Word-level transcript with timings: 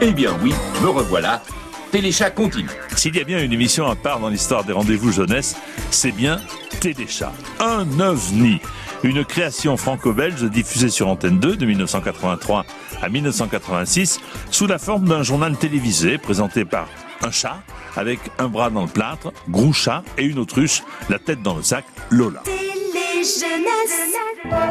Eh 0.00 0.12
bien 0.12 0.30
oui, 0.42 0.52
me 0.80 0.88
revoilà. 0.88 1.42
Téléchat 1.90 2.30
continue. 2.30 2.68
S'il 2.96 3.16
y 3.16 3.20
a 3.20 3.24
bien 3.24 3.42
une 3.42 3.52
émission 3.52 3.86
à 3.86 3.96
part 3.96 4.20
dans 4.20 4.28
l'histoire 4.28 4.64
des 4.64 4.72
rendez-vous 4.72 5.10
jeunesse, 5.10 5.56
c'est 5.90 6.12
bien 6.12 6.40
Téléchat. 6.80 7.32
Un 7.58 7.98
ovni. 8.00 8.60
Une 9.02 9.24
création 9.24 9.76
franco-belge 9.76 10.44
diffusée 10.44 10.88
sur 10.88 11.08
Antenne 11.08 11.40
2 11.40 11.56
de 11.56 11.66
1983 11.66 12.64
à 13.02 13.08
1986 13.08 14.20
sous 14.50 14.68
la 14.68 14.78
forme 14.78 15.08
d'un 15.08 15.24
journal 15.24 15.56
télévisé 15.56 16.18
présenté 16.18 16.64
par 16.64 16.86
un 17.22 17.32
chat 17.32 17.60
avec 17.96 18.20
un 18.38 18.48
bras 18.48 18.70
dans 18.70 18.82
le 18.82 18.88
plâtre, 18.88 19.32
Groucha 19.48 20.04
et 20.16 20.24
une 20.24 20.38
autruche, 20.38 20.82
la 21.08 21.18
tête 21.18 21.42
dans 21.42 21.56
le 21.56 21.62
sac, 21.62 21.84
Lola. 22.10 22.42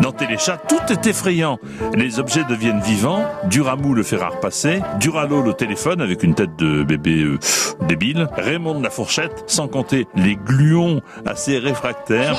Dans 0.02 0.12
Téléchat, 0.12 0.58
tout 0.58 0.82
est 0.92 1.08
effrayant. 1.08 1.58
Les 1.94 2.20
objets 2.20 2.44
deviennent 2.44 2.82
vivants, 2.82 3.24
Duramou 3.46 3.94
le 3.94 4.04
fer 4.04 4.22
à 4.24 4.30
repasser, 4.30 4.82
Duralo 5.00 5.42
le 5.42 5.54
téléphone 5.54 6.02
avec 6.02 6.24
une 6.24 6.36
tête 6.36 6.56
de 6.58 6.84
bébé 6.84 7.24
euh, 7.24 7.40
débile, 7.88 8.28
Raymond 8.36 8.82
la 8.82 8.90
fourchette, 8.90 9.44
sans 9.48 9.68
compter 9.68 10.08
les 10.16 10.36
gluons 10.36 11.02
assez 11.26 11.58
réfractaires, 11.60 12.38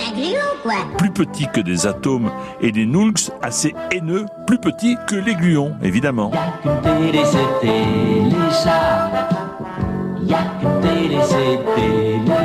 plus 0.98 1.10
petits 1.10 1.48
que 1.52 1.60
des 1.60 1.86
atomes, 1.86 2.30
et 2.60 2.72
des 2.72 2.84
nulks 2.84 3.30
assez 3.41 3.74
haineux, 3.91 4.27
plus 4.47 4.58
petits 4.58 4.97
que 5.08 5.16
les 5.16 5.34
gluons, 5.34 5.74
évidemment. 5.83 6.30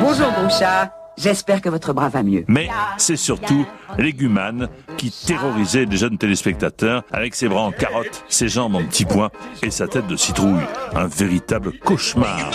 Bonjour 0.00 0.32
mon 0.42 0.48
chat. 0.48 0.92
J'espère 1.18 1.60
que 1.60 1.68
votre 1.68 1.92
bras 1.92 2.08
va 2.08 2.22
mieux. 2.22 2.44
Mais 2.48 2.68
c'est 2.96 3.16
surtout 3.16 3.66
Légumane 3.98 4.68
qui 4.96 5.10
terrorisait 5.10 5.84
les 5.84 5.96
jeunes 5.96 6.18
téléspectateurs 6.18 7.02
avec 7.12 7.34
ses 7.34 7.48
bras 7.48 7.62
en 7.62 7.72
carotte, 7.72 8.24
ses 8.28 8.48
jambes 8.48 8.76
en 8.76 8.84
petits 8.84 9.04
pois 9.04 9.30
et 9.62 9.70
sa 9.70 9.88
tête 9.88 10.06
de 10.06 10.16
citrouille. 10.16 10.64
Un 10.94 11.06
véritable 11.06 11.72
cauchemar. 11.80 12.50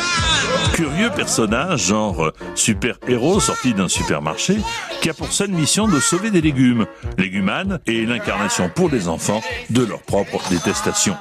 Curieux 0.73 1.09
personnage, 1.09 1.87
genre 1.87 2.31
super-héros 2.55 3.39
sorti 3.39 3.73
d'un 3.73 3.87
supermarché, 3.87 4.57
qui 5.01 5.09
a 5.09 5.13
pour 5.13 5.31
seule 5.31 5.51
mission 5.51 5.87
de 5.87 5.99
sauver 5.99 6.31
des 6.31 6.41
légumes. 6.41 6.85
Légumane 7.17 7.79
est 7.85 8.07
l'incarnation 8.07 8.69
pour 8.73 8.89
les 8.89 9.07
enfants 9.07 9.41
de 9.69 9.83
leur 9.83 10.01
propre 10.01 10.41
détestation. 10.49 11.15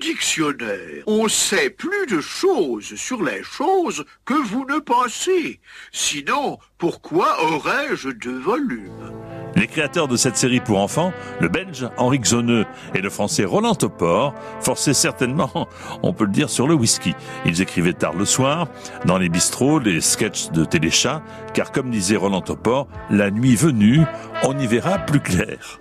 Dictionnaire. 0.00 1.02
On 1.06 1.28
sait 1.28 1.70
plus 1.70 2.06
de 2.06 2.20
choses 2.20 2.94
sur 2.96 3.22
les 3.22 3.42
choses 3.42 4.04
que 4.24 4.34
vous 4.34 4.64
ne 4.64 4.78
pensez. 4.78 5.60
Sinon, 5.92 6.58
pourquoi 6.78 7.42
aurais-je 7.44 8.10
deux 8.10 8.38
volumes? 8.38 9.12
Les 9.56 9.66
créateurs 9.66 10.06
de 10.06 10.16
cette 10.16 10.36
série 10.36 10.60
pour 10.60 10.78
enfants, 10.78 11.12
le 11.40 11.48
belge 11.48 11.88
Henri 11.96 12.20
Xoneux 12.20 12.64
et 12.94 13.00
le 13.00 13.10
français 13.10 13.44
Roland 13.44 13.74
Topor, 13.74 14.34
forçaient 14.60 14.94
certainement, 14.94 15.68
on 16.02 16.12
peut 16.12 16.26
le 16.26 16.30
dire, 16.30 16.48
sur 16.48 16.68
le 16.68 16.74
whisky. 16.74 17.14
Ils 17.44 17.60
écrivaient 17.60 17.92
tard 17.92 18.14
le 18.14 18.24
soir, 18.24 18.68
dans 19.04 19.18
les 19.18 19.28
bistrots, 19.28 19.80
les 19.80 20.00
sketchs 20.00 20.50
de 20.50 20.64
téléchat, 20.64 21.22
car 21.54 21.72
comme 21.72 21.90
disait 21.90 22.16
Roland 22.16 22.42
Topor, 22.42 22.86
la 23.10 23.30
nuit 23.30 23.56
venue, 23.56 24.02
on 24.44 24.56
y 24.56 24.66
verra 24.66 24.98
plus 24.98 25.20
clair. 25.20 25.80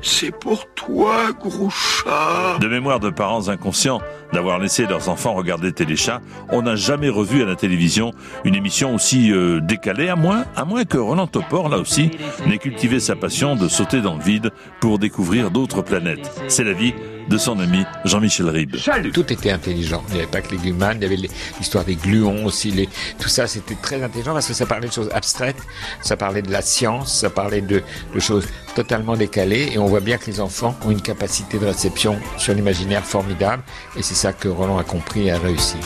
C'est 0.00 0.30
pour 0.30 0.66
toi, 0.74 1.32
Groucha. 1.32 2.58
De 2.60 2.68
mémoire 2.68 3.00
de 3.00 3.10
parents 3.10 3.48
inconscients 3.48 4.00
d'avoir 4.32 4.58
laissé 4.58 4.86
leurs 4.86 5.08
enfants 5.08 5.34
regarder 5.34 5.72
Téléchat, 5.72 6.20
on 6.50 6.62
n'a 6.62 6.76
jamais 6.76 7.08
revu 7.08 7.42
à 7.42 7.46
la 7.46 7.56
télévision 7.56 8.12
une 8.44 8.54
émission 8.54 8.94
aussi 8.94 9.32
euh, 9.32 9.60
décalée, 9.60 10.08
à 10.08 10.16
moins, 10.16 10.44
à 10.54 10.64
moins 10.64 10.84
que 10.84 10.98
Roland 10.98 11.26
Topor, 11.26 11.68
là 11.68 11.78
aussi, 11.78 12.10
n'ait 12.46 12.58
cultivé 12.58 13.00
sa 13.00 13.16
passion 13.16 13.56
de 13.56 13.68
sauter 13.68 14.00
dans 14.00 14.14
le 14.14 14.22
vide 14.22 14.50
pour 14.80 14.98
découvrir 14.98 15.50
d'autres 15.50 15.82
planètes. 15.82 16.30
C'est 16.48 16.64
la 16.64 16.72
vie 16.72 16.94
de 17.28 17.38
son 17.38 17.58
ami 17.60 17.84
Jean-Michel 18.04 18.48
Ribes. 18.48 18.76
Tout 19.12 19.32
était 19.32 19.50
intelligent. 19.50 20.02
Il 20.08 20.14
n'y 20.14 20.20
avait 20.20 20.30
pas 20.30 20.40
que 20.40 20.50
les 20.52 20.58
glumanes, 20.58 20.98
il 21.00 21.02
y 21.02 21.06
avait 21.06 21.28
l'histoire 21.58 21.84
des 21.84 21.96
gluons 21.96 22.44
aussi. 22.44 22.70
Les... 22.70 22.88
Tout 23.18 23.28
ça, 23.28 23.46
c'était 23.46 23.76
très 23.76 24.02
intelligent 24.02 24.32
parce 24.32 24.48
que 24.48 24.54
ça 24.54 24.66
parlait 24.66 24.88
de 24.88 24.92
choses 24.92 25.10
abstraites, 25.12 25.60
ça 26.00 26.16
parlait 26.16 26.42
de 26.42 26.50
la 26.50 26.62
science, 26.62 27.20
ça 27.20 27.30
parlait 27.30 27.60
de, 27.60 27.82
de 28.14 28.20
choses 28.20 28.46
totalement 28.74 29.16
décalées. 29.16 29.70
Et 29.72 29.78
on 29.78 29.86
voit 29.86 30.00
bien 30.00 30.18
que 30.18 30.26
les 30.26 30.40
enfants 30.40 30.76
ont 30.84 30.90
une 30.90 31.02
capacité 31.02 31.58
de 31.58 31.66
réception 31.66 32.18
sur 32.36 32.54
l'imaginaire 32.54 33.04
formidable. 33.04 33.62
Et 33.96 34.02
c'est 34.02 34.14
ça 34.14 34.32
que 34.32 34.48
Roland 34.48 34.78
a 34.78 34.84
compris 34.84 35.28
et 35.28 35.30
a 35.30 35.38
réussi. 35.38 35.76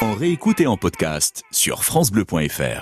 En 0.00 0.14
réécoute 0.14 0.60
et 0.60 0.66
en 0.66 0.76
podcast 0.76 1.42
sur 1.50 1.84
FranceBleu.fr. 1.84 2.80